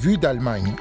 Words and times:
Vue 0.00 0.18
d'Allemagne. 0.18 0.74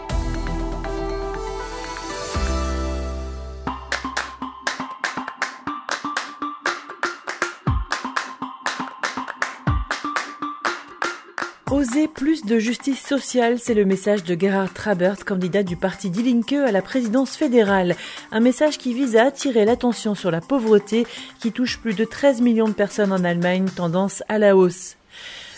Oser 11.69 12.07
plus 12.07 12.43
de 12.43 12.57
justice 12.57 12.99
sociale, 12.99 13.59
c'est 13.59 13.75
le 13.75 13.85
message 13.85 14.23
de 14.23 14.33
Gerhard 14.33 14.73
Trabert, 14.73 15.23
candidat 15.23 15.61
du 15.61 15.75
parti 15.75 16.09
Die 16.09 16.23
Linke 16.23 16.54
à 16.54 16.71
la 16.71 16.81
présidence 16.81 17.38
fédérale. 17.38 17.95
Un 18.31 18.39
message 18.39 18.79
qui 18.79 18.95
vise 18.95 19.15
à 19.15 19.25
attirer 19.25 19.65
l'attention 19.65 20.15
sur 20.15 20.31
la 20.31 20.41
pauvreté 20.41 21.05
qui 21.39 21.51
touche 21.51 21.77
plus 21.77 21.93
de 21.93 22.05
13 22.05 22.41
millions 22.41 22.67
de 22.67 22.73
personnes 22.73 23.11
en 23.11 23.23
Allemagne, 23.23 23.67
tendance 23.75 24.23
à 24.29 24.39
la 24.39 24.57
hausse. 24.57 24.97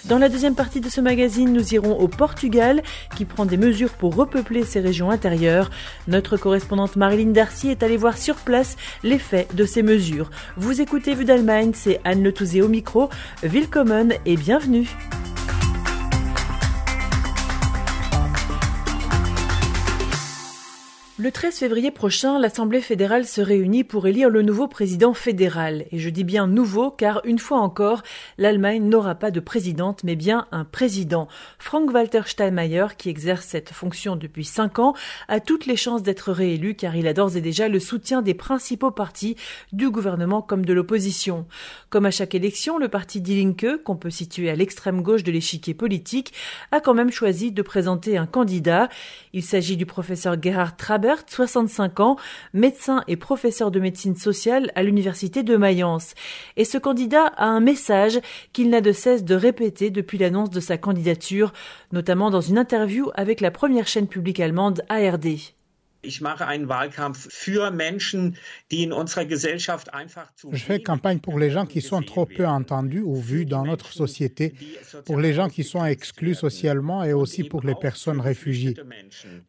Dans 0.06 0.18
la 0.18 0.30
deuxième 0.30 0.56
partie 0.56 0.80
de 0.80 0.90
ce 0.90 1.02
magazine, 1.02 1.52
nous 1.52 1.74
irons 1.74 2.00
au 2.00 2.08
Portugal, 2.08 2.82
qui 3.18 3.26
prend 3.26 3.46
des 3.46 3.58
mesures 3.58 3.92
pour 3.92 4.16
repeupler 4.16 4.64
ses 4.64 4.80
régions 4.80 5.12
intérieures. 5.12 5.70
Notre 6.08 6.38
correspondante 6.38 6.96
Marilyn 6.96 7.32
Darcy 7.32 7.70
est 7.70 7.84
allée 7.84 7.98
voir 7.98 8.18
sur 8.18 8.36
place 8.36 8.78
l'effet 9.04 9.48
de 9.54 9.66
ces 9.66 9.84
mesures. 9.84 10.30
Vous 10.56 10.80
écoutez 10.80 11.16
Vue 11.16 11.26
d'Allemagne, 11.26 11.72
c'est 11.74 12.00
Anne 12.06 12.24
Le 12.24 12.34
au 12.64 12.70
micro. 12.70 13.10
Willkommen 13.44 14.14
et 14.26 14.38
bienvenue. 14.38 14.88
Le 21.22 21.34
13 21.34 21.54
février 21.54 21.92
prochain, 21.92 22.40
l'Assemblée 22.40 22.80
fédérale 22.80 23.26
se 23.26 23.42
réunit 23.42 23.84
pour 23.84 24.08
élire 24.08 24.30
le 24.30 24.42
nouveau 24.42 24.70
président 24.70 25.14
fédéral. 25.14 25.84
Et 25.92 26.00
je 26.00 26.10
dis 26.10 26.24
bien 26.24 26.48
nouveau 26.48 26.92
car, 26.92 27.20
une 27.26 27.40
fois 27.40 27.60
encore, 27.60 28.04
l'Allemagne 28.38 28.88
n'aura 28.88 29.16
pas 29.16 29.30
de 29.30 29.42
présidente 29.42 30.06
mais 30.06 30.16
bien 30.16 30.48
un 30.54 30.64
président. 30.64 31.28
Frank-Walter 31.58 32.22
Steinmeier, 32.26 32.86
qui 32.98 33.10
exerce 33.10 33.46
cette 33.46 33.72
fonction 33.72 34.16
depuis 34.16 34.46
cinq 34.46 34.80
ans, 34.80 34.94
a 35.28 35.42
toutes 35.42 35.66
les 35.66 35.76
chances 35.76 36.04
d'être 36.04 36.32
réélu 36.32 36.76
car 36.76 36.96
il 36.96 37.06
a 37.06 37.12
d'ores 37.12 37.36
et 37.36 37.42
déjà 37.42 37.68
le 37.68 37.82
soutien 37.82 38.22
des 38.22 38.34
principaux 38.34 38.92
partis 38.92 39.36
du 39.74 39.90
gouvernement 39.90 40.42
comme 40.42 40.64
de 40.64 40.72
l'opposition. 40.72 41.48
Comme 41.90 42.06
à 42.06 42.12
chaque 42.12 42.34
élection, 42.34 42.78
le 42.78 42.88
parti 42.88 43.20
Die 43.20 43.44
Linke, 43.44 43.84
qu'on 43.84 43.98
peut 43.98 44.10
situer 44.10 44.50
à 44.50 44.56
l'extrême 44.56 45.02
gauche 45.02 45.24
de 45.24 45.34
l'échiquier 45.34 45.74
politique, 45.74 46.32
a 46.72 46.80
quand 46.80 46.94
même 46.94 47.12
choisi 47.12 47.52
de 47.52 47.62
présenter 47.62 48.18
un 48.18 48.26
candidat. 48.26 48.88
Il 49.34 49.44
s'agit 49.44 49.76
du 49.76 49.86
professeur 49.86 50.42
Gerhard 50.42 50.78
Traber 50.78 51.09
65 51.28 52.00
ans, 52.00 52.18
médecin 52.54 53.04
et 53.08 53.16
professeur 53.16 53.72
de 53.72 53.80
médecine 53.80 54.16
sociale 54.16 54.72
à 54.76 54.84
l'université 54.84 55.44
de 55.44 55.58
Mayence. 55.58 56.14
Et 56.58 56.66
ce 56.66 56.78
candidat 56.78 57.26
a 57.38 57.46
un 57.46 57.60
message 57.60 58.20
qu'il 58.54 58.70
n'a 58.70 58.82
de 58.82 58.92
cesse 58.92 59.24
de 59.24 59.36
répéter 59.36 59.90
depuis 59.90 60.18
l'annonce 60.18 60.50
de 60.50 60.60
sa 60.60 60.78
candidature, 60.78 61.54
notamment 61.92 62.30
dans 62.30 62.42
une 62.42 62.58
interview 62.58 63.10
avec 63.16 63.42
la 63.42 63.52
première 63.52 63.88
chaîne 63.88 64.08
publique 64.08 64.40
allemande 64.40 64.84
ARD. 64.90 65.59
Je 70.52 70.64
fais 70.64 70.82
campagne 70.82 71.20
pour 71.20 71.38
les 71.38 71.52
gens 71.52 71.66
qui 71.66 71.82
sont 71.82 72.02
trop 72.02 72.26
peu 72.26 72.46
entendus 72.46 73.02
ou 73.02 73.16
vus 73.16 73.46
dans 73.46 73.66
notre 73.66 73.92
société, 73.92 74.54
pour 75.06 75.20
les 75.20 75.34
gens 75.34 75.50
qui 75.50 75.64
sont 75.64 75.84
exclus 75.84 76.36
socialement 76.36 77.04
et 77.04 77.14
aussi 77.14 77.44
pour 77.44 77.64
les 77.64 77.76
personnes 77.76 78.22
réfugiées, 78.22 78.76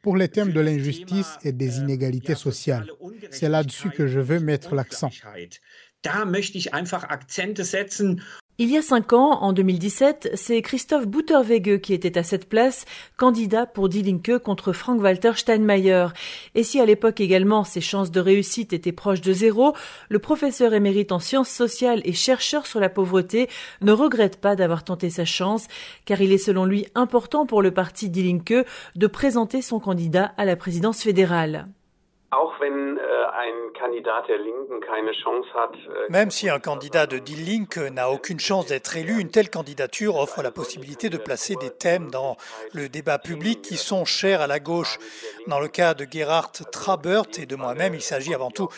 pour 0.02 0.16
les 0.16 0.28
thèmes 0.28 0.52
de 0.52 0.60
l'injustice 0.60 1.38
et 1.44 1.52
des 1.52 1.78
inégalités 1.78 2.34
sociales. 2.34 2.90
C'est 3.30 3.48
là-dessus 3.48 3.90
que 3.90 4.06
je 4.08 4.18
veux 4.18 4.40
mettre 4.40 4.74
l'accent. 4.74 5.10
Il 8.62 8.70
y 8.70 8.76
a 8.76 8.82
cinq 8.82 9.14
ans, 9.14 9.40
en 9.40 9.54
2017, 9.54 10.32
c'est 10.34 10.60
Christophe 10.60 11.06
Butterwege 11.06 11.80
qui 11.80 11.94
était 11.94 12.18
à 12.18 12.22
cette 12.22 12.46
place, 12.46 12.84
candidat 13.16 13.64
pour 13.64 13.88
Die 13.88 14.02
Linke 14.02 14.36
contre 14.36 14.74
Frank-Walter 14.74 15.32
Steinmeier. 15.36 16.08
Et 16.54 16.62
si 16.62 16.78
à 16.78 16.84
l'époque 16.84 17.20
également 17.20 17.64
ses 17.64 17.80
chances 17.80 18.10
de 18.10 18.20
réussite 18.20 18.74
étaient 18.74 18.92
proches 18.92 19.22
de 19.22 19.32
zéro, 19.32 19.72
le 20.10 20.18
professeur 20.18 20.74
émérite 20.74 21.10
en 21.10 21.20
sciences 21.20 21.48
sociales 21.48 22.02
et 22.04 22.12
chercheur 22.12 22.66
sur 22.66 22.80
la 22.80 22.90
pauvreté 22.90 23.48
ne 23.80 23.92
regrette 23.92 24.38
pas 24.38 24.56
d'avoir 24.56 24.84
tenté 24.84 25.08
sa 25.08 25.24
chance, 25.24 25.66
car 26.04 26.20
il 26.20 26.30
est 26.30 26.36
selon 26.36 26.66
lui 26.66 26.86
important 26.94 27.46
pour 27.46 27.62
le 27.62 27.70
parti 27.70 28.10
Die 28.10 28.24
Linke 28.24 28.66
de 28.94 29.06
présenter 29.06 29.62
son 29.62 29.80
candidat 29.80 30.34
à 30.36 30.44
la 30.44 30.56
présidence 30.56 31.02
fédérale. 31.02 31.64
Même 36.08 36.30
si 36.30 36.48
un 36.48 36.58
candidat 36.58 37.06
de 37.06 37.18
Die 37.18 37.36
Linke 37.36 37.78
n'a 37.78 38.10
aucune 38.10 38.40
chance 38.40 38.66
d'être 38.66 38.96
élu, 38.96 39.20
une 39.20 39.30
telle 39.30 39.50
candidature 39.50 40.16
offre 40.16 40.42
la 40.42 40.50
possibilité 40.50 41.08
de 41.08 41.16
placer 41.16 41.56
des 41.56 41.70
thèmes 41.70 42.10
dans 42.10 42.36
le 42.72 42.88
débat 42.88 43.18
public 43.18 43.62
qui 43.62 43.76
sont 43.76 44.04
chers 44.04 44.40
à 44.40 44.46
la 44.46 44.60
gauche. 44.60 44.98
Dans 45.46 45.60
le 45.60 45.68
cas 45.68 45.94
de 45.94 46.06
Gerhard 46.10 46.52
Trabert 46.72 47.26
et 47.38 47.46
de 47.46 47.56
moi-même, 47.56 47.94
il 47.94 48.02
s'agit 48.02 48.34
avant 48.34 48.50
tout 48.50 48.68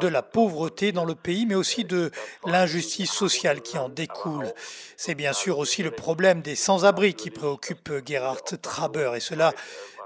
de 0.00 0.08
la 0.08 0.22
pauvreté 0.22 0.92
dans 0.92 1.04
le 1.04 1.14
pays, 1.14 1.46
mais 1.46 1.54
aussi 1.54 1.84
de 1.84 2.10
l'injustice 2.46 3.12
sociale 3.12 3.60
qui 3.60 3.78
en 3.78 3.88
découle. 3.88 4.52
C'est 4.96 5.14
bien 5.14 5.32
sûr 5.32 5.58
aussi 5.58 5.82
le 5.82 5.90
problème 5.90 6.42
des 6.42 6.54
sans-abri 6.54 7.14
qui 7.14 7.30
préoccupe 7.30 7.90
Gerhard 8.06 8.44
Trabert 8.62 9.14
et 9.14 9.20
cela 9.20 9.52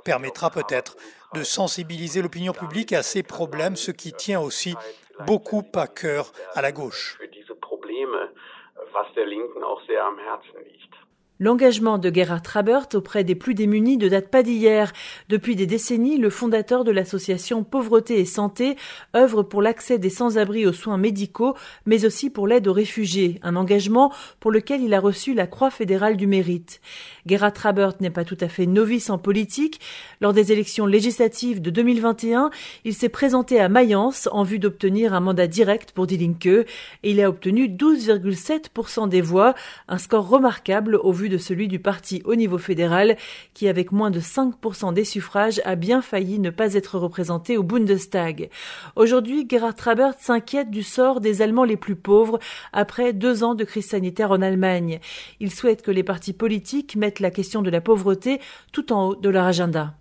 permettra 0.04 0.50
peut-être 0.50 0.96
de 1.34 1.42
sensibiliser 1.42 2.22
l'opinion 2.22 2.52
publique 2.52 2.92
à 2.92 3.02
ces 3.02 3.22
problèmes, 3.22 3.76
ce 3.76 3.90
qui 3.90 4.12
tient 4.12 4.40
aussi 4.40 4.74
beaucoup 5.26 5.62
à 5.74 5.86
cœur 5.86 6.32
à 6.54 6.62
la 6.62 6.72
gauche. 6.72 7.18
L'engagement 11.44 11.98
de 11.98 12.10
Gerhard 12.10 12.40
Trabert 12.40 12.88
auprès 12.94 13.22
des 13.22 13.34
plus 13.34 13.52
démunis 13.52 13.98
ne 13.98 14.08
date 14.08 14.28
pas 14.28 14.42
d'hier. 14.42 14.94
Depuis 15.28 15.56
des 15.56 15.66
décennies, 15.66 16.16
le 16.16 16.30
fondateur 16.30 16.84
de 16.84 16.90
l'association 16.90 17.64
Pauvreté 17.64 18.18
et 18.18 18.24
Santé 18.24 18.78
œuvre 19.14 19.42
pour 19.42 19.60
l'accès 19.60 19.98
des 19.98 20.08
sans-abri 20.08 20.64
aux 20.64 20.72
soins 20.72 20.96
médicaux, 20.96 21.54
mais 21.84 22.06
aussi 22.06 22.30
pour 22.30 22.48
l'aide 22.48 22.66
aux 22.66 22.72
réfugiés, 22.72 23.40
un 23.42 23.56
engagement 23.56 24.10
pour 24.40 24.52
lequel 24.52 24.80
il 24.80 24.94
a 24.94 25.00
reçu 25.00 25.34
la 25.34 25.46
Croix 25.46 25.70
fédérale 25.70 26.16
du 26.16 26.26
mérite. 26.26 26.80
Gerhard 27.26 27.52
Trabert 27.52 27.92
n'est 28.00 28.08
pas 28.08 28.24
tout 28.24 28.38
à 28.40 28.48
fait 28.48 28.64
novice 28.64 29.10
en 29.10 29.18
politique. 29.18 29.80
Lors 30.22 30.32
des 30.32 30.50
élections 30.50 30.86
législatives 30.86 31.60
de 31.60 31.68
2021, 31.68 32.48
il 32.86 32.94
s'est 32.94 33.10
présenté 33.10 33.60
à 33.60 33.68
Mayence 33.68 34.30
en 34.32 34.44
vue 34.44 34.58
d'obtenir 34.58 35.12
un 35.12 35.20
mandat 35.20 35.46
direct 35.46 35.92
pour 35.92 36.06
Die 36.06 36.16
Linke 36.16 36.46
et 36.46 36.66
il 37.02 37.20
a 37.20 37.28
obtenu 37.28 37.68
12,7% 37.68 39.10
des 39.10 39.20
voix, 39.20 39.54
un 39.88 39.98
score 39.98 40.26
remarquable 40.26 40.96
au 40.96 41.12
vu 41.12 41.28
de 41.28 41.33
celui 41.38 41.68
du 41.68 41.78
parti 41.78 42.22
au 42.24 42.34
niveau 42.34 42.58
fédéral, 42.58 43.16
qui 43.54 43.68
avec 43.68 43.92
moins 43.92 44.10
de 44.10 44.20
5% 44.20 44.92
des 44.92 45.04
suffrages 45.04 45.60
a 45.64 45.74
bien 45.74 46.02
failli 46.02 46.38
ne 46.38 46.50
pas 46.50 46.74
être 46.74 46.98
représenté 46.98 47.56
au 47.56 47.62
Bundestag. 47.62 48.50
Aujourd'hui, 48.96 49.46
Gerhard 49.48 49.74
Trabert 49.74 50.14
s'inquiète 50.18 50.70
du 50.70 50.82
sort 50.82 51.20
des 51.20 51.42
Allemands 51.42 51.64
les 51.64 51.76
plus 51.76 51.96
pauvres 51.96 52.38
après 52.72 53.12
deux 53.12 53.44
ans 53.44 53.54
de 53.54 53.64
crise 53.64 53.88
sanitaire 53.88 54.30
en 54.30 54.42
Allemagne. 54.42 55.00
Il 55.40 55.50
souhaite 55.50 55.82
que 55.82 55.90
les 55.90 56.02
partis 56.02 56.32
politiques 56.32 56.96
mettent 56.96 57.20
la 57.20 57.30
question 57.30 57.62
de 57.62 57.70
la 57.70 57.80
pauvreté 57.80 58.40
tout 58.72 58.92
en 58.92 59.08
haut 59.08 59.16
de 59.16 59.28
leur 59.28 59.44
agenda. 59.44 59.94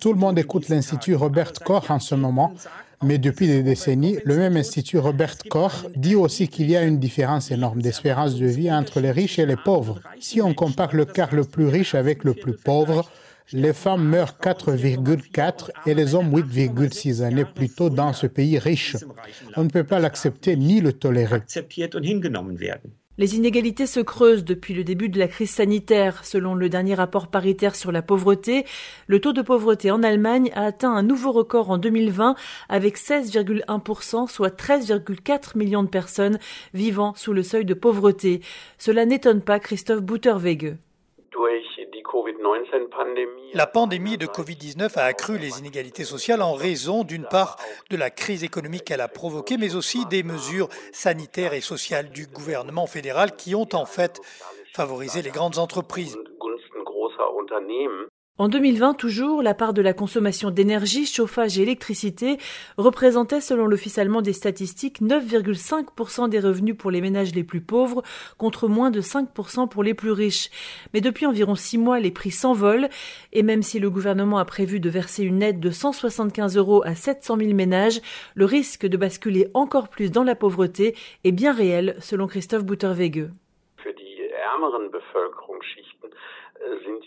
Tout 0.00 0.12
le 0.12 0.18
monde 0.18 0.38
écoute 0.38 0.68
l'Institut 0.68 1.14
Robert 1.14 1.52
Koch 1.64 1.90
en 1.90 1.98
ce 1.98 2.14
moment, 2.14 2.54
mais 3.02 3.18
depuis 3.18 3.46
des 3.46 3.62
décennies, 3.62 4.18
le 4.24 4.36
même 4.36 4.56
Institut 4.56 4.98
Robert 4.98 5.36
Koch 5.48 5.86
dit 5.94 6.16
aussi 6.16 6.48
qu'il 6.48 6.70
y 6.70 6.76
a 6.76 6.82
une 6.82 6.98
différence 6.98 7.50
énorme 7.50 7.80
d'espérance 7.80 8.34
de 8.36 8.46
vie 8.46 8.72
entre 8.72 9.00
les 9.00 9.10
riches 9.10 9.38
et 9.38 9.46
les 9.46 9.56
pauvres. 9.56 10.00
Si 10.20 10.40
on 10.40 10.54
compare 10.54 10.94
le 10.94 11.04
quart 11.04 11.34
le 11.34 11.44
plus 11.44 11.66
riche 11.66 11.94
avec 11.94 12.24
le 12.24 12.34
plus 12.34 12.54
pauvre, 12.54 13.08
les 13.52 13.72
femmes 13.72 14.04
meurent 14.04 14.36
4,4 14.42 15.70
et 15.86 15.94
les 15.94 16.14
hommes 16.14 16.34
8,6 16.34 17.22
années 17.22 17.46
plus 17.46 17.70
tôt 17.70 17.88
dans 17.88 18.12
ce 18.12 18.26
pays 18.26 18.58
riche. 18.58 18.96
On 19.56 19.64
ne 19.64 19.70
peut 19.70 19.84
pas 19.84 20.00
l'accepter 20.00 20.56
ni 20.56 20.80
le 20.80 20.92
tolérer. 20.92 21.42
Les 23.18 23.34
inégalités 23.34 23.86
se 23.86 23.98
creusent 23.98 24.44
depuis 24.44 24.74
le 24.74 24.84
début 24.84 25.08
de 25.08 25.18
la 25.18 25.26
crise 25.26 25.50
sanitaire. 25.50 26.24
Selon 26.24 26.54
le 26.54 26.68
dernier 26.68 26.94
rapport 26.94 27.26
paritaire 27.26 27.74
sur 27.74 27.90
la 27.90 28.00
pauvreté, 28.00 28.64
le 29.08 29.20
taux 29.20 29.32
de 29.32 29.42
pauvreté 29.42 29.90
en 29.90 30.04
Allemagne 30.04 30.52
a 30.54 30.66
atteint 30.66 30.92
un 30.92 31.02
nouveau 31.02 31.32
record 31.32 31.70
en 31.70 31.78
2020 31.78 32.36
avec 32.68 32.96
16,1%, 32.96 34.28
soit 34.28 34.56
13,4 34.56 35.58
millions 35.58 35.82
de 35.82 35.88
personnes 35.88 36.38
vivant 36.74 37.12
sous 37.16 37.32
le 37.32 37.42
seuil 37.42 37.64
de 37.64 37.74
pauvreté. 37.74 38.40
Cela 38.78 39.04
n'étonne 39.04 39.42
pas 39.42 39.58
Christophe 39.58 40.02
Butterwege. 40.02 40.76
La 43.54 43.66
pandémie 43.66 44.18
de 44.18 44.26
Covid-19 44.26 44.98
a 44.98 45.04
accru 45.04 45.38
les 45.38 45.58
inégalités 45.58 46.04
sociales 46.04 46.42
en 46.42 46.54
raison, 46.54 47.04
d'une 47.04 47.24
part, 47.24 47.56
de 47.90 47.96
la 47.96 48.10
crise 48.10 48.44
économique 48.44 48.84
qu'elle 48.84 49.00
a 49.00 49.08
provoquée, 49.08 49.56
mais 49.56 49.74
aussi 49.74 50.04
des 50.06 50.22
mesures 50.22 50.68
sanitaires 50.92 51.54
et 51.54 51.60
sociales 51.60 52.10
du 52.10 52.26
gouvernement 52.26 52.86
fédéral 52.86 53.34
qui 53.36 53.54
ont 53.54 53.68
en 53.72 53.86
fait 53.86 54.20
favorisé 54.72 55.22
les 55.22 55.30
grandes 55.30 55.58
entreprises. 55.58 56.16
En 58.40 58.48
2020 58.48 58.94
toujours, 58.94 59.42
la 59.42 59.52
part 59.52 59.74
de 59.74 59.82
la 59.82 59.92
consommation 59.92 60.52
d'énergie, 60.52 61.06
chauffage 61.06 61.58
et 61.58 61.62
électricité 61.62 62.38
représentait 62.76 63.40
selon 63.40 63.66
l'Office 63.66 63.98
allemand 63.98 64.22
des 64.22 64.32
statistiques 64.32 65.02
9,5% 65.02 66.28
des 66.28 66.38
revenus 66.38 66.76
pour 66.76 66.92
les 66.92 67.00
ménages 67.00 67.34
les 67.34 67.42
plus 67.42 67.60
pauvres 67.60 68.04
contre 68.36 68.68
moins 68.68 68.92
de 68.92 69.00
5% 69.00 69.68
pour 69.68 69.82
les 69.82 69.92
plus 69.92 70.12
riches. 70.12 70.50
Mais 70.94 71.00
depuis 71.00 71.26
environ 71.26 71.56
six 71.56 71.78
mois, 71.78 71.98
les 71.98 72.12
prix 72.12 72.30
s'envolent 72.30 72.88
et 73.32 73.42
même 73.42 73.64
si 73.64 73.80
le 73.80 73.90
gouvernement 73.90 74.38
a 74.38 74.44
prévu 74.44 74.78
de 74.78 74.88
verser 74.88 75.24
une 75.24 75.42
aide 75.42 75.58
de 75.58 75.70
175 75.70 76.56
euros 76.56 76.84
à 76.84 76.94
700 76.94 77.38
000 77.38 77.54
ménages, 77.54 78.00
le 78.36 78.44
risque 78.44 78.86
de 78.86 78.96
basculer 78.96 79.48
encore 79.52 79.88
plus 79.88 80.12
dans 80.12 80.22
la 80.22 80.36
pauvreté 80.36 80.94
est 81.24 81.32
bien 81.32 81.52
réel 81.52 81.96
selon 81.98 82.28
Christophe 82.28 82.64
Butterwege. 82.64 83.30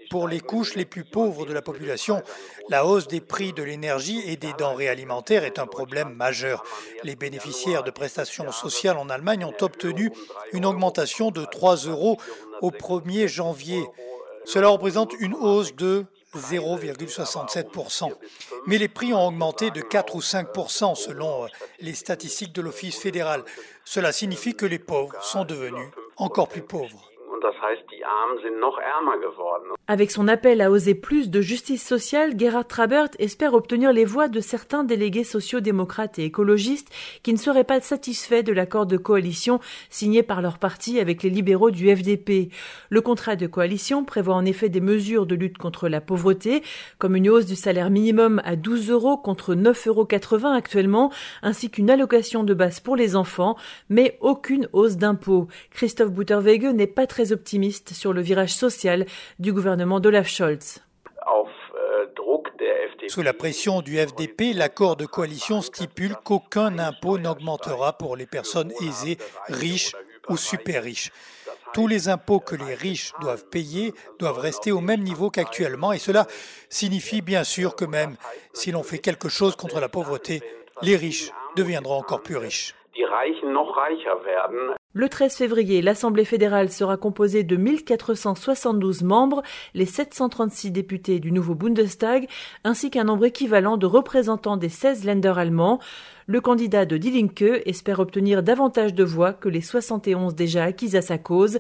Pour 0.10 0.28
les 0.28 0.40
couches 0.40 0.76
les 0.76 0.86
plus 0.86 1.06
pauvres 1.06 1.46
de 1.46 1.54
la 1.54 1.62
population, 1.62 2.22
la 2.70 2.86
hausse 2.86 3.08
des 3.08 3.22
prix 3.22 3.54
de 3.54 3.64
l'énergie 3.64 4.22
et 4.26 4.36
des 4.36 4.54
denrées 4.54 4.90
alimentaires 4.90 5.46
est 5.46 5.60
un 5.60 5.68
problème 5.68 6.14
majeur. 6.14 6.64
Les 7.04 7.16
bénéficiaires 7.16 7.84
de 7.84 7.92
prestations 7.92 8.52
sociales 8.52 8.98
en 8.98 9.10
Allemagne 9.10 9.46
ont 9.46 9.56
obtenu 9.62 10.12
une 10.52 10.66
augmentation 10.66 11.32
de 11.32 11.46
3 11.46 11.88
euros 11.88 12.18
au 12.62 12.72
1er 12.72 13.28
janvier. 13.28 13.84
Cela 14.46 14.68
représente 14.68 15.14
une 15.20 15.36
hausse 15.36 15.76
de 15.76 16.06
0,67%. 16.36 18.12
Mais 18.66 18.78
les 18.78 18.88
prix 18.88 19.14
ont 19.14 19.28
augmenté 19.28 19.72
de 19.72 19.82
4 19.82 20.16
ou 20.16 20.20
5% 20.20 20.96
selon 20.96 21.48
les 21.80 21.94
statistiques 21.94 22.54
de 22.54 22.62
l'Office 22.62 22.98
fédéral. 22.98 23.44
Cela 23.86 24.12
signifie 24.12 24.56
que 24.56 24.66
les 24.66 24.80
pauvres 24.80 25.16
sont 25.22 25.46
devenus 25.46 25.90
encore 26.18 26.48
plus 26.48 26.62
pauvres. 26.62 27.10
Avec 29.88 30.12
son 30.12 30.28
appel 30.28 30.62
à 30.62 30.72
oser 30.72 30.96
plus 30.96 31.30
de 31.30 31.42
justice 31.42 31.86
sociale, 31.86 32.38
Gerhard 32.38 32.68
Trabert 32.68 33.10
espère 33.20 33.54
obtenir 33.54 33.92
les 33.92 34.06
voix 34.06 34.28
de 34.28 34.40
certains 34.40 34.84
délégués 34.84 35.24
sociaux-démocrates 35.24 36.20
et 36.20 36.26
écologistes 36.26 36.90
qui 37.24 37.34
ne 37.34 37.38
seraient 37.38 37.64
pas 37.64 37.82
satisfaits 37.82 38.44
de 38.44 38.54
l'accord 38.54 38.86
de 38.86 38.98
coalition 38.98 39.60
signé 39.90 40.24
par 40.24 40.42
leur 40.42 40.58
parti 40.58 41.00
avec 41.00 41.24
les 41.24 41.30
libéraux 41.30 41.72
du 41.72 41.94
FDP. 41.94 42.50
Le 42.90 43.02
contrat 43.02 43.36
de 43.36 43.48
coalition 43.48 44.06
prévoit 44.06 44.36
en 44.36 44.46
effet 44.46 44.70
des 44.70 44.82
mesures 44.82 45.26
de 45.26 45.36
lutte 45.36 45.58
contre 45.58 45.90
la 45.90 46.02
pauvreté, 46.02 46.64
comme 46.98 47.16
une 47.16 47.30
hausse 47.30 47.46
du 47.46 47.56
salaire 47.56 47.90
minimum 47.90 48.42
à 48.46 48.56
12 48.56 48.90
euros 48.90 49.18
contre 49.18 49.56
9,80 49.56 49.88
euros 49.88 50.08
actuellement, 50.48 51.12
ainsi 51.42 51.70
qu'une 51.70 51.90
allocation 51.90 52.44
de 52.44 52.54
base 52.54 52.80
pour 52.80 52.96
les 52.96 53.16
enfants, 53.16 53.58
mais 53.90 54.18
aucune 54.22 54.68
hausse 54.74 54.98
d'impôts. 54.98 55.48
Christophe 55.72 56.12
Butterwege 56.12 56.74
n'est 56.74 56.88
pas 56.88 57.08
très 57.08 57.32
optimiste 57.32 57.91
sur 57.94 58.14
le 58.14 58.22
virage 58.22 58.54
social 58.54 59.06
du 59.40 59.54
gouvernement 59.54 60.00
d'Olaf 60.00 60.28
Scholz. 60.28 60.82
Sous 63.08 63.24
la 63.24 63.34
pression 63.34 63.82
du 63.82 63.98
FDP, 63.98 64.54
l'accord 64.54 64.96
de 64.96 65.06
coalition 65.06 65.62
stipule 65.62 66.16
qu'aucun 66.24 66.80
impôt 66.80 67.18
n'augmentera 67.18 67.94
pour 67.94 68.16
les 68.16 68.26
personnes 68.26 68.72
aisées, 68.82 69.18
riches 69.50 69.94
ou 70.30 70.38
super 70.38 70.84
riches. 70.84 71.12
Tous 71.74 71.88
les 71.88 72.10
impôts 72.10 72.40
que 72.40 72.56
les 72.56 72.74
riches 72.74 73.14
doivent 73.20 73.46
payer 73.50 73.94
doivent 74.20 74.40
rester 74.40 74.72
au 74.72 74.82
même 74.82 75.02
niveau 75.02 75.30
qu'actuellement 75.30 75.94
et 75.94 76.00
cela 76.00 76.26
signifie 76.70 77.22
bien 77.22 77.44
sûr 77.44 77.76
que 77.76 77.86
même 77.86 78.16
si 78.54 78.72
l'on 78.72 78.84
fait 78.84 79.00
quelque 79.00 79.30
chose 79.30 79.56
contre 79.56 79.80
la 79.80 79.90
pauvreté, 79.90 80.42
les 80.82 80.96
riches 80.96 81.32
deviendront 81.56 81.96
encore 81.96 82.24
plus 82.24 82.38
riches. 82.38 82.76
Le 84.94 85.08
13 85.08 85.34
février, 85.36 85.82
l'Assemblée 85.82 86.26
fédérale 86.26 86.70
sera 86.70 86.98
composée 86.98 87.44
de 87.44 87.56
1472 87.56 89.04
membres, 89.04 89.42
les 89.74 89.86
736 89.86 90.72
députés 90.72 91.22
du 91.22 91.32
nouveau 91.32 91.56
Bundestag, 91.56 92.28
ainsi 92.66 92.92
qu'un 92.92 93.06
nombre 93.06 93.24
équivalent 93.24 93.78
de 93.78 93.86
représentants 93.86 94.58
des 94.58 94.68
16 94.68 95.06
Länder 95.06 95.36
allemands. 95.38 95.80
Le 96.28 96.40
candidat 96.40 96.86
de 96.86 96.98
Die 96.98 97.12
Linke 97.12 97.62
espère 97.66 98.00
obtenir 98.00 98.44
davantage 98.44 98.94
de 98.94 99.04
voix 99.04 99.34
que 99.34 99.50
les 99.50 99.62
71 99.62 100.36
déjà 100.36 100.64
acquises 100.66 100.96
à 100.96 101.02
sa 101.02 101.18
cause. 101.18 101.60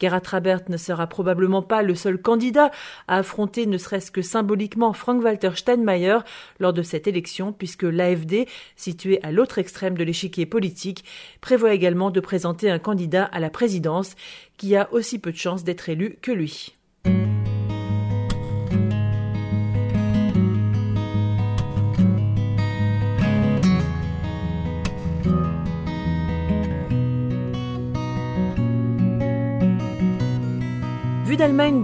Gerhard 0.00 0.22
Trabert 0.22 0.62
ne 0.68 0.76
sera 0.76 1.06
probablement 1.06 1.62
pas 1.62 1.82
le 1.82 1.94
seul 1.94 2.20
candidat 2.20 2.70
à 3.08 3.18
affronter 3.18 3.66
ne 3.66 3.78
serait-ce 3.78 4.10
que 4.10 4.22
symboliquement 4.22 4.92
Frank-Walter 4.92 5.50
Steinmeier 5.54 6.18
lors 6.60 6.72
de 6.72 6.82
cette 6.82 7.06
élection 7.06 7.52
puisque 7.52 7.84
l'AFD, 7.84 8.46
située 8.76 9.20
à 9.22 9.32
l'autre 9.32 9.58
extrême 9.58 9.96
de 9.96 10.04
l'échiquier 10.04 10.46
politique, 10.46 11.04
prévoit 11.40 11.72
également 11.72 12.10
de 12.10 12.20
présenter 12.20 12.70
un 12.72 12.78
candidat 12.78 13.24
à 13.24 13.40
la 13.40 13.50
présidence 13.50 14.16
qui 14.56 14.74
a 14.76 14.92
aussi 14.92 15.18
peu 15.18 15.32
de 15.32 15.36
chances 15.36 15.64
d'être 15.64 15.88
élu 15.88 16.16
que 16.22 16.32
lui. 16.32 16.74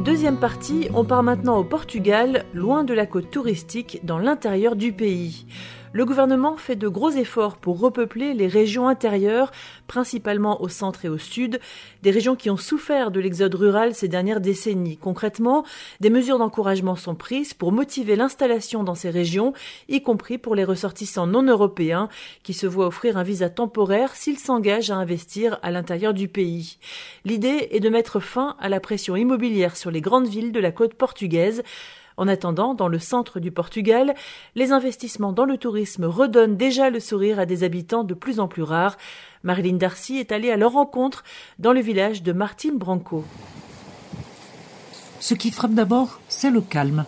Deuxième 0.04 0.36
partie, 0.36 0.88
on 0.94 1.04
part 1.04 1.24
maintenant 1.24 1.58
au 1.58 1.64
Portugal, 1.64 2.44
loin 2.54 2.84
de 2.84 2.94
la 2.94 3.06
côte 3.06 3.32
touristique, 3.32 3.98
dans 4.04 4.18
l'intérieur 4.18 4.76
du 4.76 4.92
pays 4.92 5.46
le 5.92 6.04
gouvernement 6.04 6.56
fait 6.56 6.76
de 6.76 6.88
gros 6.88 7.10
efforts 7.10 7.56
pour 7.56 7.80
repeupler 7.80 8.34
les 8.34 8.46
régions 8.46 8.88
intérieures, 8.88 9.50
principalement 9.86 10.62
au 10.62 10.68
centre 10.68 11.04
et 11.04 11.08
au 11.08 11.18
sud, 11.18 11.60
des 12.02 12.10
régions 12.10 12.36
qui 12.36 12.50
ont 12.50 12.56
souffert 12.56 13.10
de 13.10 13.20
l'exode 13.20 13.54
rural 13.54 13.94
ces 13.94 14.08
dernières 14.08 14.40
décennies. 14.40 14.96
Concrètement, 14.96 15.64
des 16.00 16.10
mesures 16.10 16.38
d'encouragement 16.38 16.96
sont 16.96 17.14
prises 17.14 17.54
pour 17.54 17.72
motiver 17.72 18.16
l'installation 18.16 18.84
dans 18.84 18.94
ces 18.94 19.10
régions, 19.10 19.54
y 19.88 20.02
compris 20.02 20.38
pour 20.38 20.54
les 20.54 20.64
ressortissants 20.64 21.26
non 21.26 21.42
européens 21.42 22.08
qui 22.42 22.52
se 22.52 22.66
voient 22.66 22.86
offrir 22.86 23.16
un 23.16 23.22
visa 23.22 23.48
temporaire 23.48 24.14
s'ils 24.14 24.38
s'engagent 24.38 24.90
à 24.90 24.96
investir 24.96 25.58
à 25.62 25.70
l'intérieur 25.70 26.14
du 26.14 26.28
pays. 26.28 26.78
L'idée 27.24 27.68
est 27.70 27.80
de 27.80 27.88
mettre 27.88 28.20
fin 28.20 28.56
à 28.60 28.68
la 28.68 28.80
pression 28.80 29.16
immobilière 29.16 29.47
sur 29.74 29.90
les 29.90 30.00
grandes 30.00 30.28
villes 30.28 30.52
de 30.52 30.60
la 30.60 30.72
côte 30.72 30.94
portugaise, 30.94 31.62
en 32.18 32.26
attendant, 32.26 32.74
dans 32.74 32.88
le 32.88 32.98
centre 32.98 33.38
du 33.38 33.52
Portugal, 33.52 34.14
les 34.56 34.72
investissements 34.72 35.32
dans 35.32 35.44
le 35.44 35.56
tourisme 35.56 36.04
redonnent 36.04 36.56
déjà 36.56 36.90
le 36.90 36.98
sourire 36.98 37.38
à 37.38 37.46
des 37.46 37.62
habitants 37.62 38.02
de 38.02 38.12
plus 38.12 38.40
en 38.40 38.48
plus 38.48 38.64
rares. 38.64 38.96
Marilyn 39.44 39.76
Darcy 39.76 40.16
est 40.16 40.32
allée 40.32 40.50
à 40.50 40.56
leur 40.56 40.72
rencontre 40.72 41.22
dans 41.60 41.72
le 41.72 41.80
village 41.80 42.24
de 42.24 42.32
Martin 42.32 42.74
Branco. 42.74 43.24
Ce 45.20 45.34
qui 45.34 45.52
frappe 45.52 45.74
d'abord, 45.74 46.20
c'est 46.28 46.50
le 46.50 46.60
calme. 46.60 47.04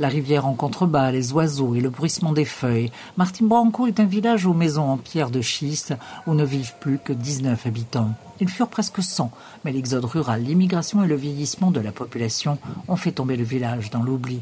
La 0.00 0.08
rivière 0.08 0.46
en 0.46 0.54
contrebas, 0.54 1.10
les 1.10 1.34
oiseaux 1.34 1.74
et 1.74 1.80
le 1.82 1.90
bruissement 1.90 2.32
des 2.32 2.46
feuilles. 2.46 2.90
Martin 3.18 3.44
Branco 3.44 3.86
est 3.86 4.00
un 4.00 4.06
village 4.06 4.46
aux 4.46 4.54
maisons 4.54 4.88
en 4.88 4.96
pierre 4.96 5.28
de 5.28 5.42
schiste 5.42 5.92
où 6.26 6.32
ne 6.32 6.42
vivent 6.42 6.72
plus 6.80 6.98
que 6.98 7.12
19 7.12 7.66
habitants. 7.66 8.14
Ils 8.40 8.48
furent 8.48 8.70
presque 8.70 9.02
100, 9.02 9.30
mais 9.62 9.72
l'exode 9.72 10.06
rural, 10.06 10.42
l'immigration 10.42 11.04
et 11.04 11.06
le 11.06 11.16
vieillissement 11.16 11.70
de 11.70 11.80
la 11.80 11.92
population 11.92 12.56
ont 12.88 12.96
fait 12.96 13.12
tomber 13.12 13.36
le 13.36 13.44
village 13.44 13.90
dans 13.90 14.02
l'oubli. 14.02 14.40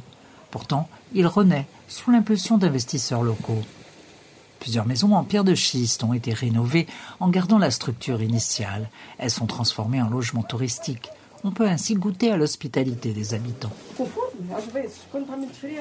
Pourtant, 0.53 0.89
il 1.13 1.27
renaît 1.27 1.67
sous 1.89 2.13
l'impulsion 2.13 2.57
d'investisseurs 2.57 3.25
locaux. 3.25 3.65
Plusieurs 4.61 4.87
maisons 4.87 5.17
en 5.17 5.25
pierre 5.25 5.43
de 5.43 5.57
schiste 5.57 6.05
ont 6.05 6.13
été 6.15 6.33
rénovées 6.33 6.87
en 7.19 7.31
gardant 7.31 7.59
la 7.59 7.73
structure 7.73 8.23
initiale. 8.23 8.91
Elles 9.19 9.33
sont 9.33 9.47
transformées 9.47 10.03
en 10.03 10.09
logements 10.09 10.45
touristiques. 10.45 11.11
On 11.43 11.51
peut 11.51 11.67
ainsi 11.67 11.97
goûter 11.97 12.31
à 12.31 12.37
l'hospitalité 12.37 13.13
des 13.13 13.35
habitants. 13.35 13.73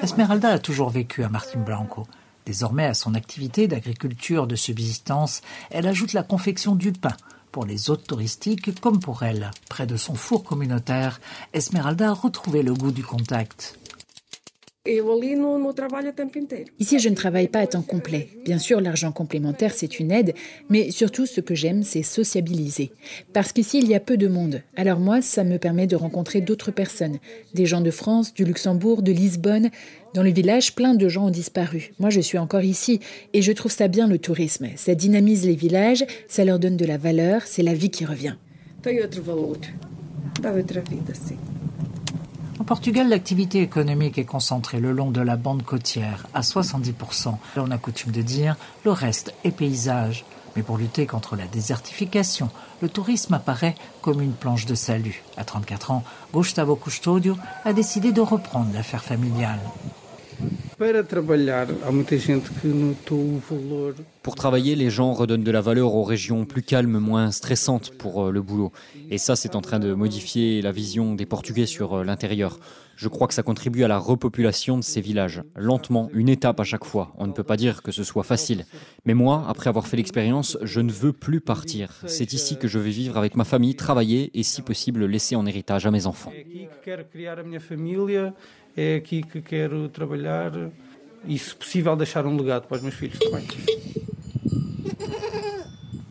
Esmeralda 0.02 0.50
a 0.50 0.58
toujours 0.58 0.90
vécu 0.90 1.22
à 1.22 1.28
Martin 1.28 1.60
Blanco. 1.60 2.06
Désormais, 2.46 2.86
à 2.86 2.94
son 2.94 3.14
activité 3.14 3.68
d'agriculture 3.68 4.46
de 4.46 4.56
subsistance, 4.56 5.42
elle 5.70 5.86
ajoute 5.86 6.12
la 6.12 6.22
confection 6.22 6.74
du 6.74 6.92
pain 6.92 7.16
pour 7.52 7.66
les 7.66 7.90
hôtes 7.90 8.06
touristiques 8.06 8.80
comme 8.80 9.00
pour 9.00 9.22
elle. 9.22 9.50
Près 9.68 9.86
de 9.86 9.96
son 9.96 10.14
four 10.14 10.44
communautaire, 10.44 11.20
Esmeralda 11.52 12.10
a 12.10 12.14
retrouvé 12.14 12.62
le 12.62 12.74
goût 12.74 12.92
du 12.92 13.02
contact. 13.02 13.78
Ici, 16.78 16.98
je 16.98 17.08
ne 17.08 17.14
travaille 17.14 17.48
pas 17.48 17.60
à 17.60 17.66
temps 17.66 17.82
complet. 17.82 18.28
Bien 18.44 18.58
sûr, 18.58 18.80
l'argent 18.80 19.12
complémentaire, 19.12 19.72
c'est 19.74 20.00
une 20.00 20.10
aide, 20.10 20.34
mais 20.70 20.90
surtout, 20.90 21.26
ce 21.26 21.40
que 21.40 21.54
j'aime, 21.54 21.82
c'est 21.82 22.02
sociabiliser. 22.02 22.92
Parce 23.32 23.52
qu'ici, 23.52 23.78
il 23.78 23.88
y 23.88 23.94
a 23.94 24.00
peu 24.00 24.16
de 24.16 24.28
monde. 24.28 24.62
Alors 24.76 24.98
moi, 24.98 25.20
ça 25.20 25.44
me 25.44 25.58
permet 25.58 25.86
de 25.86 25.96
rencontrer 25.96 26.40
d'autres 26.40 26.70
personnes. 26.70 27.18
Des 27.54 27.66
gens 27.66 27.80
de 27.80 27.90
France, 27.90 28.32
du 28.34 28.44
Luxembourg, 28.44 29.02
de 29.02 29.12
Lisbonne. 29.12 29.70
Dans 30.14 30.22
le 30.22 30.30
village, 30.30 30.74
plein 30.74 30.94
de 30.94 31.08
gens 31.08 31.26
ont 31.26 31.30
disparu. 31.30 31.92
Moi, 31.98 32.10
je 32.10 32.20
suis 32.20 32.38
encore 32.38 32.62
ici 32.62 33.00
et 33.34 33.42
je 33.42 33.52
trouve 33.52 33.72
ça 33.72 33.88
bien 33.88 34.06
le 34.06 34.18
tourisme. 34.18 34.68
Ça 34.76 34.94
dynamise 34.94 35.46
les 35.46 35.54
villages, 35.54 36.04
ça 36.28 36.44
leur 36.44 36.58
donne 36.58 36.76
de 36.76 36.86
la 36.86 36.96
valeur, 36.96 37.42
c'est 37.44 37.62
la 37.62 37.74
vie 37.74 37.90
qui 37.90 38.04
revient. 38.04 38.36
Portugal, 42.68 43.08
l'activité 43.08 43.62
économique 43.62 44.18
est 44.18 44.26
concentrée 44.26 44.78
le 44.78 44.92
long 44.92 45.10
de 45.10 45.22
la 45.22 45.36
bande 45.36 45.62
côtière 45.62 46.26
à 46.34 46.42
70%. 46.42 47.34
On 47.56 47.70
a 47.70 47.78
coutume 47.78 48.12
de 48.12 48.20
dire 48.20 48.56
le 48.84 48.90
reste 48.90 49.32
est 49.42 49.52
paysage. 49.52 50.26
Mais 50.54 50.62
pour 50.62 50.76
lutter 50.76 51.06
contre 51.06 51.34
la 51.34 51.46
désertification, 51.46 52.50
le 52.82 52.90
tourisme 52.90 53.32
apparaît 53.32 53.74
comme 54.02 54.20
une 54.20 54.34
planche 54.34 54.66
de 54.66 54.74
salut. 54.74 55.22
À 55.38 55.44
34 55.44 55.92
ans, 55.92 56.04
Gustavo 56.34 56.76
Custodio 56.76 57.38
a 57.64 57.72
décidé 57.72 58.12
de 58.12 58.20
reprendre 58.20 58.70
l'affaire 58.74 59.02
familiale. 59.02 59.60
Pour 64.22 64.36
travailler, 64.36 64.76
les 64.76 64.90
gens 64.90 65.12
redonnent 65.12 65.42
de 65.42 65.50
la 65.50 65.60
valeur 65.60 65.94
aux 65.94 66.04
régions 66.04 66.44
plus 66.44 66.62
calmes, 66.62 66.98
moins 66.98 67.32
stressantes 67.32 67.90
pour 67.98 68.26
euh, 68.26 68.30
le 68.30 68.42
boulot. 68.42 68.70
Et 69.10 69.18
ça, 69.18 69.34
c'est 69.34 69.56
en 69.56 69.60
train 69.60 69.80
de 69.80 69.92
modifier 69.92 70.62
la 70.62 70.70
vision 70.70 71.16
des 71.16 71.26
Portugais 71.26 71.66
sur 71.66 71.94
euh, 71.94 72.04
l'intérieur. 72.04 72.60
Je 72.94 73.08
crois 73.08 73.26
que 73.26 73.34
ça 73.34 73.42
contribue 73.42 73.82
à 73.84 73.88
la 73.88 73.98
repopulation 73.98 74.76
de 74.76 74.82
ces 74.82 75.00
villages. 75.00 75.42
Lentement, 75.56 76.10
une 76.12 76.28
étape 76.28 76.60
à 76.60 76.64
chaque 76.64 76.84
fois. 76.84 77.12
On 77.16 77.26
ne 77.26 77.32
peut 77.32 77.44
pas 77.44 77.56
dire 77.56 77.82
que 77.82 77.92
ce 77.92 78.02
soit 78.04 78.24
facile. 78.24 78.64
Mais 79.04 79.14
moi, 79.14 79.44
après 79.48 79.70
avoir 79.70 79.86
fait 79.86 79.96
l'expérience, 79.96 80.58
je 80.62 80.80
ne 80.80 80.90
veux 80.90 81.12
plus 81.12 81.40
partir. 81.40 81.92
C'est 82.06 82.32
ici 82.32 82.56
que 82.56 82.66
je 82.66 82.78
vais 82.78 82.90
vivre 82.90 83.16
avec 83.16 83.36
ma 83.36 83.44
famille, 83.44 83.76
travailler 83.76 84.30
et 84.34 84.42
si 84.42 84.62
possible 84.62 85.06
laisser 85.06 85.36
en 85.36 85.46
héritage 85.46 85.86
à 85.86 85.92
mes 85.92 86.06
enfants. 86.06 86.32
É 88.78 88.94
aqui 88.96 89.22
que 89.22 89.38
um. 89.66 89.88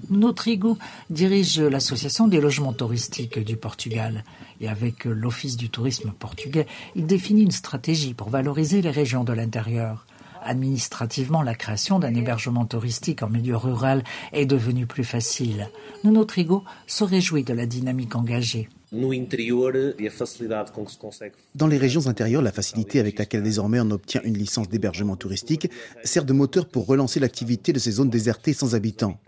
Notrigo 0.10 0.78
dirige 1.10 1.62
l'association 1.62 2.28
des 2.28 2.42
logements 2.42 2.74
touristiques 2.74 3.40
du 3.40 3.56
Portugal 3.56 4.24
et 4.60 4.68
avec 4.68 5.06
l'Office 5.06 5.56
du 5.58 5.70
tourisme 5.70 6.12
portugais, 6.12 6.68
il 6.96 7.06
définit 7.06 7.44
une 7.44 7.52
stratégie 7.52 8.14
pour 8.14 8.30
valoriser 8.30 8.82
les 8.82 8.92
régions 8.92 9.24
de 9.24 9.34
l'intérieur. 9.34 10.06
Administrativement, 10.44 11.42
la 11.42 11.56
création 11.56 12.00
d'un 12.00 12.16
hébergement 12.16 12.66
touristique 12.66 13.22
en 13.22 13.30
milieu 13.30 13.58
rural 13.58 14.04
est 14.32 14.46
devenue 14.46 14.88
plus 14.88 15.04
facile. 15.04 15.70
Nuno 16.04 16.26
Trigo 16.26 16.64
se 16.86 17.04
réjouit 17.04 17.44
de 17.44 17.54
la 17.54 17.66
dynamique 17.66 18.16
engagée. 18.16 18.70
Dans 21.56 21.68
les 21.68 21.78
régions 21.78 22.08
intérieures, 22.08 22.42
la 22.42 22.54
facilité 22.54 23.00
avec 23.02 23.20
laquelle 23.20 23.44
désormais 23.44 23.82
on 23.82 23.92
obtient 23.92 24.22
une 24.24 24.38
licence 24.38 24.70
d'hébergement 24.70 25.18
touristique 25.18 25.70
sert 26.06 26.24
de 26.24 26.32
moteur 26.32 26.68
pour 26.68 26.86
relancer 26.86 27.20
l'activité 27.20 27.74
de 27.74 27.80
ces 27.80 27.92
zones 27.92 28.10
désertées 28.10 28.54
sans 28.54 28.76
habitants. 28.76 29.20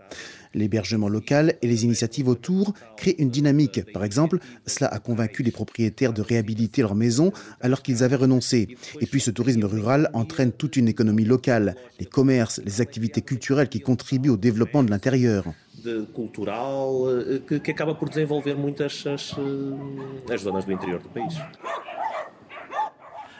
L'hébergement 0.54 1.08
local 1.08 1.56
et 1.60 1.68
les 1.68 1.84
initiatives 1.84 2.26
autour 2.26 2.72
créent 2.96 3.16
une 3.18 3.28
dynamique. 3.28 3.82
Par 3.92 4.02
exemple, 4.02 4.38
cela 4.66 4.88
a 4.88 4.98
convaincu 4.98 5.42
les 5.42 5.52
propriétaires 5.52 6.14
de 6.14 6.22
réhabiliter 6.22 6.80
leur 6.80 6.94
maison 6.94 7.30
alors 7.60 7.82
qu'ils 7.82 8.02
avaient 8.02 8.16
renoncé. 8.16 8.76
Et 9.00 9.06
puis 9.06 9.20
ce 9.20 9.30
tourisme 9.30 9.64
rural 9.64 10.10
entraîne 10.14 10.52
toute 10.52 10.76
une 10.76 10.88
économie 10.88 11.26
locale, 11.26 11.76
les 12.00 12.06
commerces, 12.06 12.60
les 12.64 12.80
activités 12.80 13.20
culturelles 13.20 13.68
qui 13.68 13.80
contribuent 13.80 14.30
au 14.30 14.36
développement 14.36 14.82
de 14.82 14.90
l'intérieur. 14.90 15.44
Eh, 15.86 17.60
que, 17.60 17.70
acaba 17.70 17.94
por 17.94 18.08
desenvolver 18.08 18.54
muitas 18.54 19.04
as, 19.06 19.32
eh, 19.32 20.34
as 20.34 20.42
zonas 20.42 20.64
do 20.64 20.72
interior 20.72 21.00
do 21.00 21.08
país. 21.08 21.34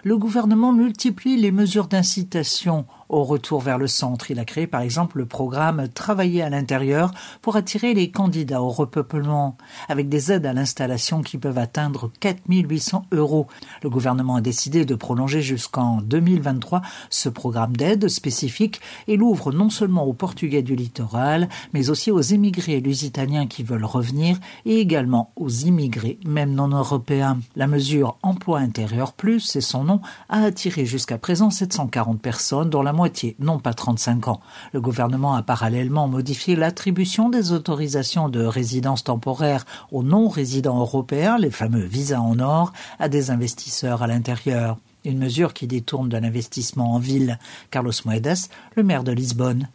Le 0.02 0.16
gouvernement 0.16 0.72
multiplie 0.72 1.36
les 1.36 1.50
mesures 1.50 1.86
d'incitation 1.88 2.86
au 3.10 3.24
retour 3.24 3.60
vers 3.60 3.76
le 3.76 3.86
centre. 3.86 4.30
Il 4.30 4.38
a 4.38 4.44
créé 4.44 4.66
par 4.66 4.80
exemple 4.80 5.18
le 5.18 5.26
programme 5.26 5.88
Travailler 5.88 6.42
à 6.42 6.48
l'intérieur 6.48 7.12
pour 7.42 7.56
attirer 7.56 7.92
les 7.92 8.10
candidats 8.10 8.62
au 8.62 8.70
repeuplement, 8.70 9.56
avec 9.88 10.08
des 10.08 10.32
aides 10.32 10.46
à 10.46 10.52
l'installation 10.52 11.20
qui 11.22 11.36
peuvent 11.36 11.58
atteindre 11.58 12.10
4800 12.20 13.06
euros. 13.12 13.48
Le 13.82 13.90
gouvernement 13.90 14.36
a 14.36 14.40
décidé 14.40 14.84
de 14.84 14.94
prolonger 14.94 15.42
jusqu'en 15.42 16.00
2023 16.00 16.82
ce 17.10 17.28
programme 17.28 17.76
d'aide 17.76 18.08
spécifique 18.08 18.80
et 19.08 19.16
l'ouvre 19.16 19.52
non 19.52 19.70
seulement 19.70 20.04
aux 20.04 20.12
Portugais 20.12 20.62
du 20.62 20.76
littoral, 20.76 21.48
mais 21.74 21.90
aussi 21.90 22.10
aux 22.10 22.20
immigrés 22.20 22.80
lusitaniens 22.80 23.46
qui 23.46 23.64
veulent 23.64 23.84
revenir 23.84 24.38
et 24.64 24.78
également 24.78 25.32
aux 25.36 25.50
immigrés, 25.50 26.18
même 26.24 26.54
non 26.54 26.68
européens. 26.68 27.38
La 27.56 27.66
mesure 27.66 28.16
Emploi 28.22 28.60
intérieur 28.60 29.12
plus, 29.12 29.40
c'est 29.40 29.60
son 29.60 29.84
nom, 29.84 30.00
a 30.28 30.42
attiré 30.42 30.86
jusqu'à 30.86 31.18
présent 31.18 31.50
740 31.50 32.20
personnes, 32.20 32.70
dont 32.70 32.82
la 32.82 32.92
moitié 33.00 33.34
n'ont 33.38 33.58
pas 33.58 33.72
35 33.72 34.28
ans. 34.28 34.40
Le 34.74 34.80
gouvernement 34.82 35.34
a 35.34 35.42
parallèlement 35.42 36.06
modifié 36.06 36.54
l'attribution 36.54 37.30
des 37.30 37.50
autorisations 37.52 38.28
de 38.28 38.44
résidence 38.44 39.04
temporaire 39.04 39.64
aux 39.90 40.02
non-résidents 40.02 40.78
européens, 40.78 41.38
les 41.38 41.50
fameux 41.50 41.86
visas 41.86 42.20
en 42.20 42.38
or, 42.40 42.74
à 42.98 43.08
des 43.08 43.30
investisseurs 43.30 44.02
à 44.02 44.06
l'intérieur. 44.06 44.76
Une 45.06 45.18
mesure 45.18 45.54
qui 45.54 45.66
détourne 45.66 46.10
de 46.10 46.18
l'investissement 46.18 46.92
en 46.92 46.98
ville. 46.98 47.38
Carlos 47.70 47.92
Moedas, 48.04 48.50
le 48.76 48.82
maire 48.82 49.02
de 49.02 49.12
Lisbonne. 49.12 49.70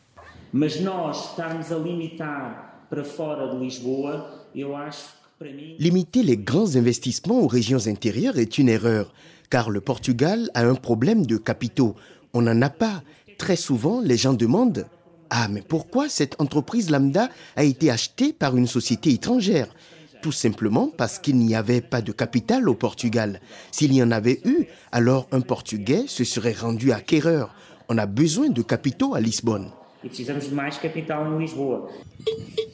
Limiter 5.80 6.22
les 6.22 6.38
grands 6.38 6.76
investissements 6.76 7.40
aux 7.40 7.48
régions 7.48 7.88
intérieures 7.88 8.38
est 8.38 8.60
une 8.60 8.70
erreur, 8.70 9.12
car 9.50 9.72
le 9.72 9.82
Portugal 9.82 10.52
a 10.54 10.64
un 10.64 10.76
problème 10.76 11.26
de 11.26 11.38
capitaux. 11.38 11.96
On 12.36 12.42
n'en 12.42 12.62
a 12.62 12.70
pas. 12.70 13.02
Très 13.38 13.56
souvent, 13.56 14.02
les 14.02 14.18
gens 14.18 14.34
demandent 14.34 14.86
Ah, 15.30 15.48
mais 15.48 15.62
pourquoi 15.62 16.10
cette 16.10 16.40
entreprise 16.42 16.92
lambda 16.92 17.30
a 17.56 17.64
été 17.64 17.90
achetée 17.90 18.34
par 18.34 18.58
une 18.58 18.68
société 18.68 19.12
étrangère? 19.12 19.74
Tout 20.22 20.34
simplement 20.34 20.92
parce 20.98 21.18
qu'il 21.18 21.38
n'y 21.38 21.56
avait 21.56 21.80
pas 21.80 22.02
de 22.02 22.12
capital 22.12 22.68
au 22.68 22.76
Portugal. 22.76 23.40
S'il 23.72 23.94
y 23.94 24.04
en 24.04 24.12
avait 24.12 24.42
eu, 24.44 24.66
alors 24.92 25.28
un 25.32 25.40
Portugais 25.40 26.06
se 26.08 26.26
serait 26.26 26.52
rendu 26.52 26.92
acquéreur. 26.92 27.56
On 27.88 27.98
a 27.98 28.06
besoin 28.06 28.50
de 28.50 28.62
capitaux 28.62 29.16
à 29.16 29.22
Lisbonne. 29.22 29.70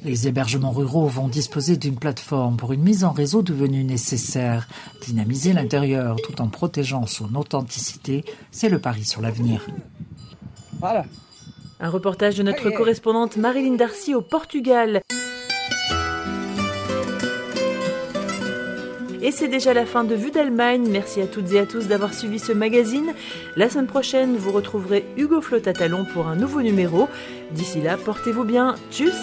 Les 0.04 0.28
hébergements 0.28 0.72
ruraux 0.72 1.08
vont 1.08 1.28
disposer 1.28 1.78
d'une 1.78 1.98
plateforme 1.98 2.58
pour 2.58 2.74
une 2.74 2.82
mise 2.82 3.04
en 3.04 3.12
réseau 3.12 3.44
devenue 3.44 3.84
nécessaire. 3.84 4.68
Dynamiser 5.06 5.54
l'intérieur 5.54 6.16
tout 6.24 6.42
en 6.42 6.48
protégeant 6.48 7.06
son 7.06 7.36
authenticité, 7.36 8.26
c'est 8.50 8.70
le 8.70 8.80
pari 8.80 9.06
sur 9.06 9.22
l'avenir. 9.22 9.68
Voilà. 10.80 11.06
Un 11.80 11.90
reportage 11.90 12.36
de 12.36 12.44
notre 12.44 12.72
correspondante 12.72 13.38
Marilyn 13.38 13.76
Darcy 13.76 14.16
au 14.16 14.22
Portugal. 14.22 15.02
Et 19.24 19.32
c'est 19.32 19.48
déjà 19.48 19.76
la 19.76 19.86
fin 19.86 20.04
de 20.04 20.16
Vue 20.16 20.32
d'Allemagne. 20.32 20.88
Merci 20.90 21.22
à 21.22 21.28
toutes 21.28 21.52
et 21.52 21.60
à 21.60 21.68
tous 21.68 21.88
d'avoir 21.88 22.12
suivi 22.12 22.40
ce 22.40 22.54
magazine. 22.54 23.14
La 23.56 23.70
semaine 23.70 23.86
prochaine, 23.86 24.36
vous 24.36 24.52
retrouverez 24.52 25.06
Hugo 25.16 25.42
Flotatalon 25.42 26.06
pour 26.12 26.28
un 26.28 26.36
nouveau 26.36 26.64
numéro. 26.64 27.08
D'ici 27.52 27.82
là, 27.82 27.98
portez-vous 27.98 28.46
bien. 28.46 28.76
Tchuss 28.92 29.14